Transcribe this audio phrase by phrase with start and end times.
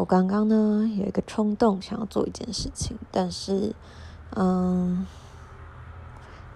[0.00, 3.74] 我刚刚呢有一个冲动想要做一件事情，但是，
[4.34, 5.06] 嗯，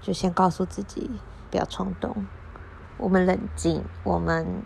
[0.00, 1.10] 就先告诉自己
[1.50, 2.26] 不要冲动，
[2.96, 4.62] 我们冷静，我们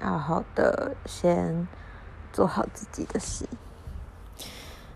[0.00, 1.68] 好好的先
[2.32, 3.46] 做好自己的事。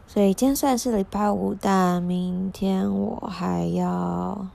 [0.06, 4.46] 所以今天算是礼拜五，但明天我还要，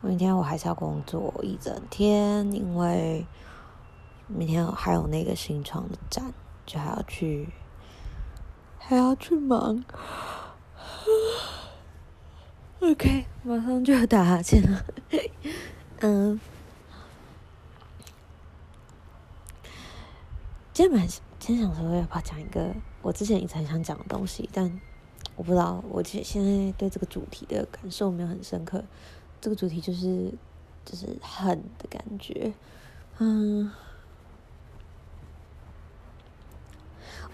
[0.00, 3.26] 明天我还是要工作一整天，因为
[4.28, 6.32] 明天还有那个新创的展。
[6.66, 7.48] 就还要去，
[8.78, 9.84] 还要去忙。
[12.80, 14.84] OK，马上就要打哈欠了。
[16.00, 16.38] 嗯，
[20.72, 21.08] 今天蛮
[21.38, 24.80] 今天想说要不要讲一个我之前一直很想讲的东西，但
[25.36, 28.84] 我不知道，我现现在对这个主题的感受没有很深刻。
[29.40, 30.32] 这个主题就是
[30.84, 32.52] 就是恨的感觉，
[33.18, 33.70] 嗯。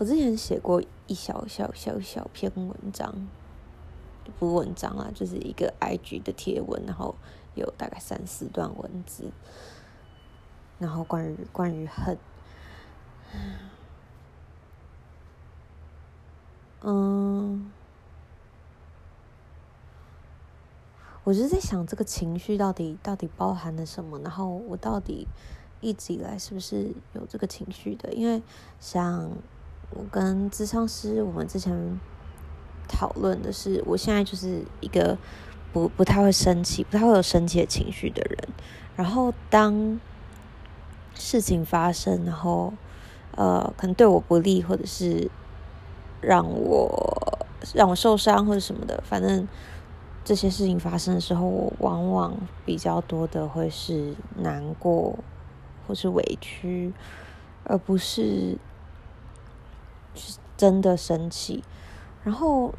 [0.03, 3.29] 我之前写过一小小小小篇文章，
[4.37, 7.15] 不文章啊，就是一个 IG 的贴文，然后
[7.55, 9.31] 有大概三四段文字，
[10.81, 12.19] 然后关于关于恨，
[16.81, 17.71] 嗯，
[21.23, 25.29] 我就是在想这个情绪到底到底包含了什么，然后我到底
[25.81, 28.13] 一直以来是不是有这个情绪的？
[28.13, 28.43] 因为
[28.81, 29.31] 像。
[29.95, 32.01] 我跟咨商师，我们之前
[32.89, 35.17] 讨论的是，我现在就是一个
[35.73, 38.49] 不不太会生气、不太会有生气的情绪的人。
[38.97, 40.01] 然后当
[41.15, 42.73] 事情发生，然后
[43.37, 45.31] 呃，可能对我不利，或者是
[46.21, 49.47] 让我让我受伤或者什么的，反正
[50.25, 55.19] 这些事情发生的时候，我往往比较多的会是难过
[55.87, 56.93] 或是委屈，
[57.65, 58.57] 而不是。
[60.63, 61.65] 真的生气，
[62.23, 62.73] 然后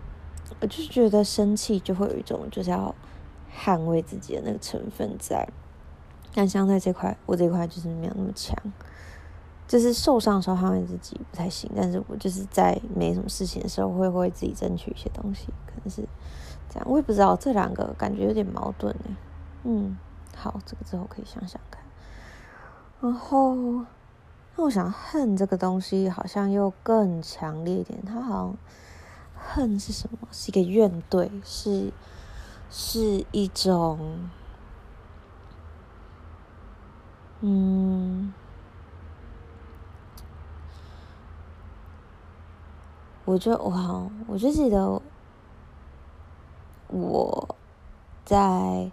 [0.61, 2.95] 我就觉得生气就会有一种就是要
[3.53, 5.45] 捍卫自己的那个成分在，
[6.33, 8.55] 但相对这块，我这块就是没有那么强，
[9.67, 16.07] 就是受伤的时候捍卫自己不太行，但是我就是在没什么事情的时候会为自己争取一些东西，可能是
[16.69, 19.11] 这样，我也不知道这两个感觉有点矛盾哎，
[19.65, 19.97] 嗯，
[20.37, 21.83] 好，这个之后可以想想看，
[23.01, 23.83] 然后。
[24.55, 28.57] 那我想恨这个东西好像又更强烈一点，它好像
[29.35, 30.27] 恨是什么？
[30.31, 31.91] 是一个怨怼，是
[32.69, 34.29] 是一种，
[37.41, 38.31] 嗯，
[43.25, 45.01] 我就哇，我就记得
[46.89, 47.55] 我
[48.23, 48.91] 在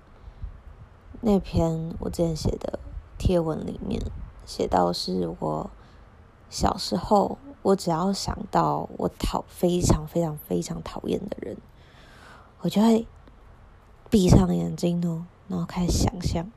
[1.21, 2.79] 那篇我之前写的
[3.19, 4.01] 贴文里面。
[4.51, 5.71] 写到是我
[6.49, 11.57] 小时候，我只要想到我讨非常非常非常讨厌的人，
[12.61, 13.07] 我就会
[14.11, 16.51] 闭上眼睛哦，然后开始想象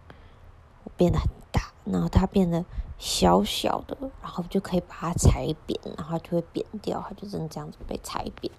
[0.85, 2.65] 我变得很大，然后他变得
[2.97, 8.51] 小小的，然后就可以把它踩扁，然后就会扁掉，他就真的这样子被踩扁。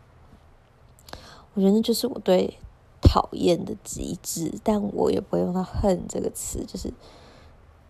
[1.55, 2.57] 我觉得那就是我对
[3.03, 6.95] 讨厌的极致，但我也不会用到恨这个词，就是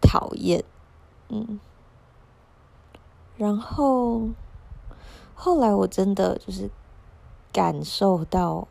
[0.00, 0.65] 讨厌。
[1.28, 1.58] 嗯，
[3.36, 4.28] 然后
[5.34, 6.70] 后来我真的就是
[7.52, 8.68] 感受到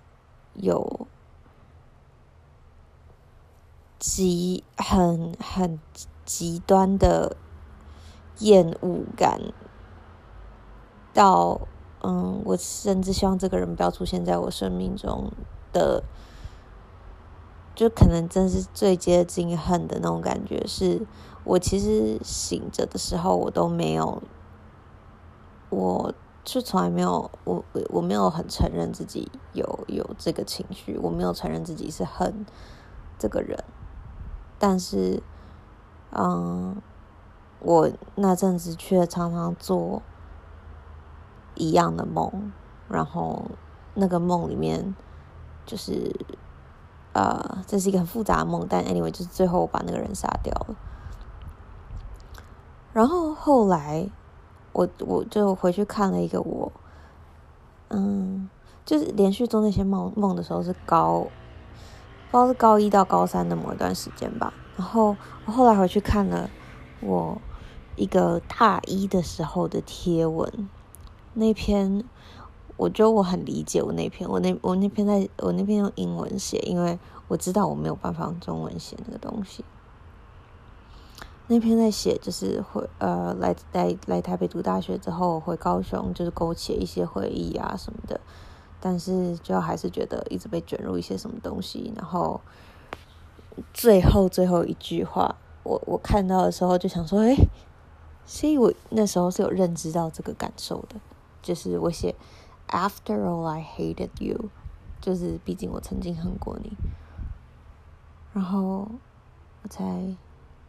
[0.54, 1.08] 有
[4.00, 5.80] 极很很
[6.26, 7.36] 极端的
[8.40, 9.40] 厌恶感，
[11.14, 11.62] 到
[12.02, 15.32] 嗯，我甚至希望这个人不要出现在我生命中
[15.72, 16.04] 的，
[17.76, 21.06] 就可能真是最接近恨的那种感觉是。
[21.46, 24.24] 我其实醒着的时候，我都没有，
[25.70, 26.14] 我
[26.46, 32.46] 就从来没有，我我我没有很承认自己有有这个情绪，我没有承认自己是恨
[33.20, 33.62] 这个人，
[34.58, 35.22] 但是，
[36.12, 36.82] 嗯，
[37.60, 40.02] 我那阵子却常常做
[41.56, 42.54] 一样的梦，
[42.88, 43.52] 然后
[43.96, 44.96] 那个梦里面
[45.66, 46.16] 就是，
[47.14, 50.76] 呃，这是一个很复杂的梦，但 anyway 就是最后我把那个人杀掉了。
[52.92, 54.10] 然后后来，
[54.72, 56.72] 我我就回去看了一个我，
[57.90, 58.50] 嗯，
[58.86, 61.28] 就是连续做那些梦梦的时候是高，
[62.32, 64.54] 不知道是高一到高三的某一段时间吧。
[64.76, 66.50] 然后我后来回去看了
[67.00, 67.40] 我
[67.96, 70.70] 一个大一的时候的贴文，
[71.34, 72.04] 那篇
[72.76, 76.98] 我觉得我很理解我那篇，我那我那篇在我那篇用英文写，因为
[77.28, 79.64] 我知道我没有办法用中文写那个东西。
[81.48, 88.20] 那篇在写就是回呃来来来台北读大学之后回高雄，就是勾起一些回忆啊什么的，
[88.80, 92.40] 但是就还是觉得一直被卷入一些什么东西，然后
[93.74, 97.36] 最后最后一句话，我我看到的时候就想说，哎，
[98.26, 100.96] 所以我那时候是有认知到这个感受的，
[101.42, 102.16] 就是我写
[102.68, 104.50] After all I hated you，
[105.00, 106.76] 就是毕竟我曾经恨过你，
[108.34, 108.90] 然后
[109.62, 110.16] 我才。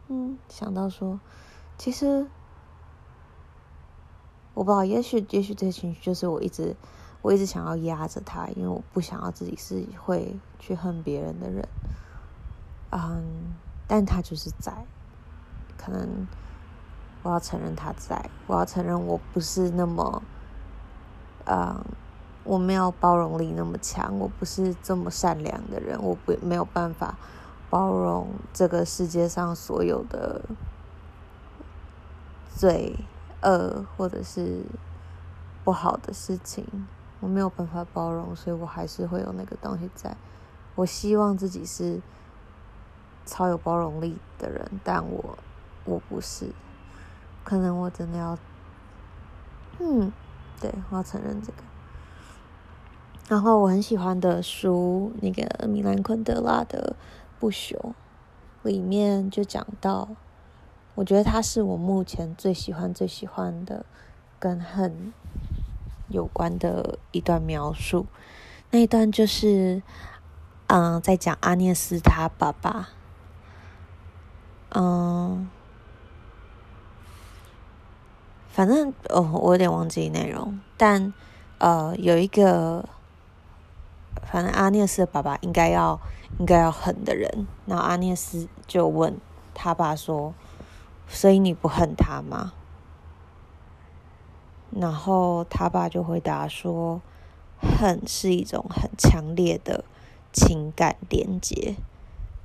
[0.07, 1.19] 嗯，想到说，
[1.79, 2.27] 其实
[4.53, 6.75] 我不知道，也许也许这些情绪就是我一直
[7.23, 11.67] 我一直想要压着他，因为我不想要自己是会去恨别人的人。
[12.91, 13.55] 嗯，
[13.87, 14.85] 但他就是在，
[15.75, 16.27] 可能
[17.23, 20.21] 我要承认他在，我要承认我不是那么，
[21.45, 21.83] 嗯，
[22.43, 27.15] 我没有包容力那么强，我不是这么善良的人，我不没有办法。
[27.67, 30.43] 包容这个世界上所有的
[32.55, 32.95] 罪
[33.41, 34.63] 恶或者是
[35.63, 36.87] 不好的事情，
[37.19, 40.15] 我没有办法包容，所以我还是会有那个东西在。
[40.75, 41.99] 我希望自己是
[43.25, 45.37] 超有包容力的人，但我
[45.83, 46.51] 我不是。
[47.43, 48.37] 可能我真的要，
[49.79, 50.13] 嗯，
[50.59, 51.57] 对，我要承认这个。
[53.27, 56.95] 然后我很喜欢的书，那个米兰昆德拉的。
[57.37, 57.93] 不朽
[58.63, 60.07] 里面就讲到，
[60.95, 63.85] 我觉得他是我目前最喜欢最喜欢的
[64.39, 65.13] 跟恨
[66.07, 68.07] 有关的一段描述。
[68.71, 69.83] 那一段就是，
[70.67, 72.87] 嗯，在讲阿涅斯他爸爸，
[74.69, 75.49] 嗯，
[78.55, 81.13] 反正哦，我有点忘记内容，但
[81.57, 82.87] 呃，有一个，
[84.23, 85.99] 反正阿涅斯的爸爸应该要。
[86.37, 89.17] 应该要恨的人，然后阿涅斯就问
[89.53, 90.33] 他爸说
[91.07, 92.51] ：“所以你不恨他吗？”
[94.75, 96.99] 然后他爸就回答说
[97.79, 99.85] ：“恨是一种很强烈的
[100.33, 101.77] 情感连接，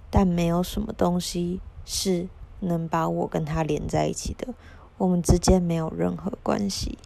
[0.08, 2.28] 但没有什么东西是
[2.60, 4.54] 能把我跟他连在一起的，
[5.00, 6.98] 我们之间没有任何关系。”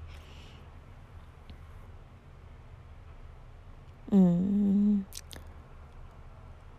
[4.11, 5.05] 嗯。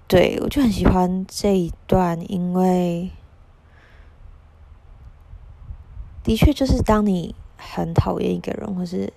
[0.07, 3.09] 对，我就很喜欢这一段，因为
[6.23, 9.11] 的确就是当你很讨厌一个人，或是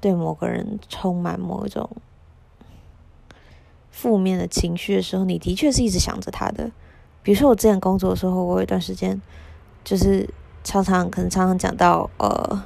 [0.00, 1.90] 对某个人充满某一种
[3.90, 6.70] 负面的情绪的时候，你的确是一直想着他的。
[7.24, 9.20] 比如说我之前工作的时候，我有一段时间
[9.82, 10.32] 就是
[10.64, 12.64] 常常可能常常讲到呃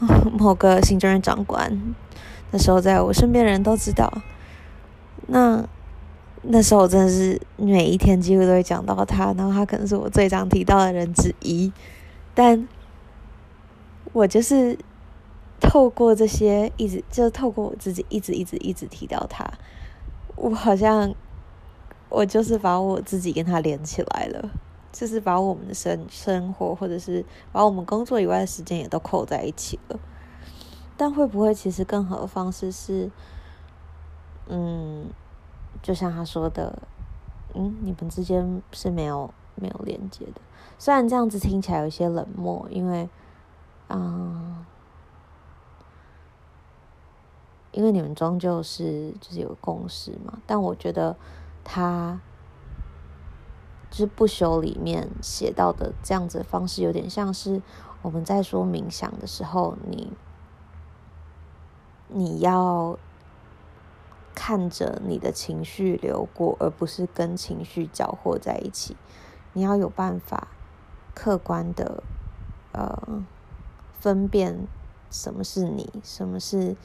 [0.38, 1.94] 某个行政院长官，
[2.50, 4.12] 那时候在我身边的人都知道，
[5.26, 5.64] 那。
[6.48, 11.72] 那时候我真的是每一天几乎都会讲到他，然后他可能是我最常提到的人之一，
[12.36, 12.68] 但
[14.12, 14.78] 我就是
[15.58, 19.44] 透过这些一直，就透过我自己一直一直一直提到他，
[20.36, 21.12] 我好像
[22.08, 24.48] 我就是把我自己跟他连起来了，
[24.96, 29.98] 就是把我们的生生活或者是把我们工作以外的时间也都扣在一起了。
[30.96, 33.10] 但会不会其实更好的方式是，
[34.48, 35.10] 嗯？
[35.82, 36.82] 就像他说的，
[37.54, 40.40] 嗯，你们之间是没有没有连接的。
[40.78, 43.08] 虽然这样子听起来有些冷漠，因为，
[43.88, 44.64] 嗯，
[47.72, 50.38] 因为你们终究是就是有共识嘛。
[50.46, 51.14] 但我觉得
[51.62, 52.18] 他
[53.96, 57.62] 就是不朽里面写到的这样子方式，有点像是
[58.02, 60.12] 我们在说冥想的时候，你
[62.08, 62.98] 你要。
[64.38, 68.94] 看着你的情绪流过，而不是跟情绪搅和在一起。
[69.54, 70.48] 你要有办法
[71.14, 72.02] 客观的
[72.72, 73.24] 呃
[73.98, 74.68] 分辨
[75.10, 76.76] 什么是你，什么是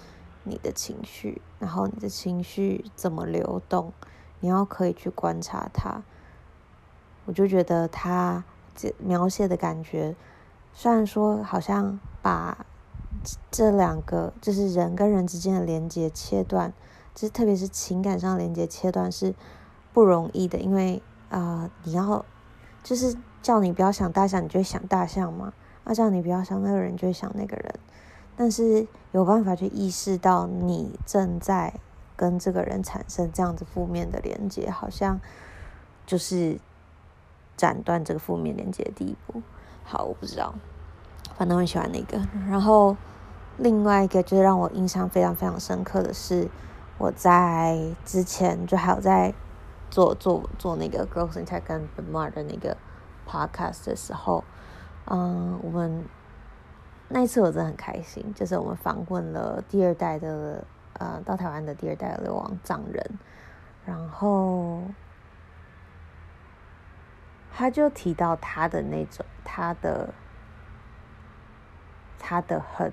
[0.45, 3.91] 你的情绪，然后你的情绪怎么流动，
[4.39, 6.03] 你要可以去观察它。
[7.31, 8.43] 我就觉得他
[8.75, 10.13] 这描写的感觉，
[10.73, 12.65] 虽然说好像把
[13.49, 16.73] 这两个就是人跟人之间的连接切断。
[17.15, 19.33] 就是，特别是情感上连接切断是
[19.93, 22.25] 不容易的，因为啊、你要
[22.83, 25.53] 就是叫你不要想大象，你就会想大象嘛；
[25.85, 27.73] 那叫你不要想那个人，你就会想那个人。
[28.35, 31.73] 但是有办法去意识到你正在
[32.17, 35.21] 跟这个人产生这样子负面的连接，好像
[36.05, 36.59] 就是
[37.61, 39.43] 斩断这个负面连接的第一步。
[39.83, 40.55] 好，我不知道，
[41.37, 42.19] 反正我很喜欢那个。
[42.49, 42.97] 然后
[43.57, 46.49] 另外一个就是让我印象非常非常深刻的是。
[46.97, 49.33] 我在之前就还有在
[49.89, 52.77] 做做做那个 Growth in Tech 跟 Bernard 的那个
[53.27, 54.43] podcast 的时候，
[55.05, 56.05] 嗯，我们
[57.07, 60.63] 那一次我真的很开心，就是我们访问了第二代的
[60.99, 63.03] 呃到台湾的第二代的流亡藏人，
[63.83, 64.83] 然后
[67.53, 70.13] 他就提到他的那种他的
[72.17, 72.91] 他的恨。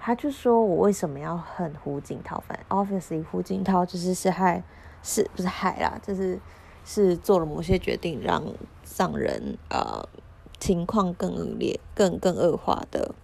[0.00, 2.40] 他就说：“我为什么要恨胡锦涛？
[2.46, 4.62] 反正 obviously 胡锦涛就是是害，
[5.02, 5.98] 是不是害啦？
[6.02, 6.40] 就是
[6.84, 8.42] 是做了某些决定，让
[8.96, 10.08] 让人呃
[10.58, 13.14] 情况更恶劣、更更恶化的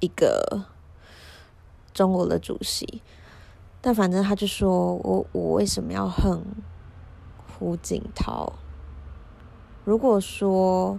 [0.00, 0.66] 一个
[1.92, 3.02] 中国的主席。
[3.82, 6.42] 但反正他就说我我为什么要恨
[7.58, 8.52] 胡锦涛？
[9.84, 10.98] 如果说。”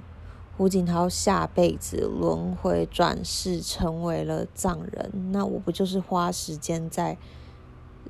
[0.58, 7.16] 胡锦涛下辈子轮回转世成为了藏人，那我不就是花时间在，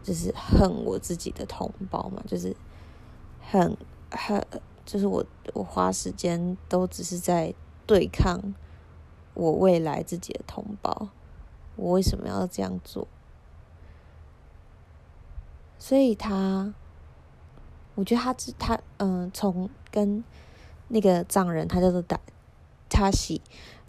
[0.01, 2.23] 就是恨我自己的同胞嘛？
[2.25, 2.55] 就是
[3.41, 3.75] 恨
[4.11, 4.41] 恨，
[4.85, 7.53] 就是我我花时间都只是在
[7.85, 8.55] 对抗
[9.33, 11.09] 我未来自己的同胞，
[11.75, 13.09] 我为什么要这样做？
[15.77, 16.73] 所以他，
[17.97, 20.23] 我觉得他是他嗯，从跟
[20.87, 22.17] 那个藏人，他叫做打。
[22.89, 23.41] 塔西，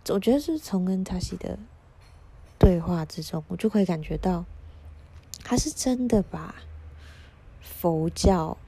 [0.08, 1.56] 我觉得是从跟塔西的
[2.58, 4.44] 对话之中，我就可以感觉到，
[5.44, 6.56] 他是真的把
[7.60, 8.58] 佛教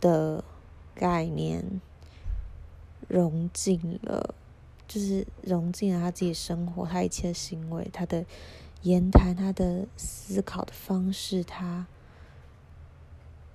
[0.00, 0.42] 的
[0.92, 1.80] 概念
[3.06, 4.34] 融进了，
[4.88, 8.26] 就是融进了他自己生活，他一切行为，他的
[8.82, 11.86] 言谈，他的思考的方式，他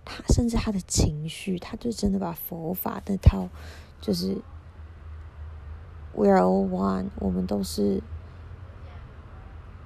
[0.04, 3.50] 他甚至他的情绪，他就真的把佛法那套
[4.00, 4.38] 就是。
[6.14, 8.04] We are all one，我们都是，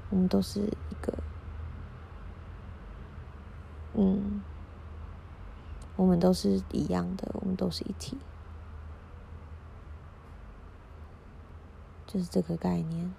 [0.10, 1.14] 我们都是一个，
[3.94, 4.42] 嗯，
[5.96, 8.18] 我们都是一样的，我们都是一体，
[12.08, 13.14] 就是这个概念。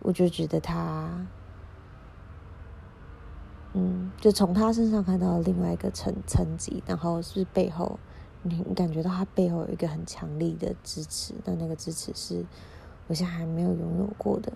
[0.00, 1.26] 我就觉得他，
[3.78, 7.98] 嗯，就从他身上看到另外一个层层级，然后是背后。
[8.42, 12.46] 你感觉到他背后有一个很强力的支持，那那个支持是
[13.08, 14.50] 我现在还没有拥有过的，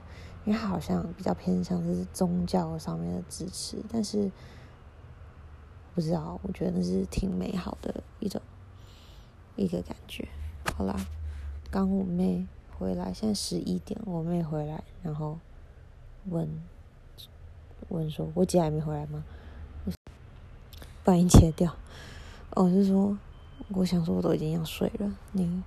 [0.45, 4.31] 因为他好像比较偏向是宗教上面的支持，但是
[5.95, 8.41] 不知道，我觉得那是挺美好的一种
[9.57, 10.26] 一个感觉。
[10.76, 10.97] 好啦，
[11.69, 12.47] 刚我妹
[12.79, 15.38] 回来，现在十一点，我妹回来，然后
[16.26, 16.49] 问
[17.89, 19.25] 问说：“我姐还没回来吗？”
[21.05, 21.75] 把音切掉，
[22.55, 23.19] 我是说。
[23.69, 25.62] 我想说，我都已经要睡了，你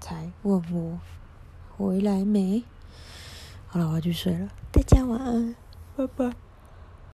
[0.00, 0.98] 才问我
[1.76, 2.62] 回来没？
[3.68, 5.54] 好了，我要去睡了，大家晚安，
[5.96, 6.45] 拜拜。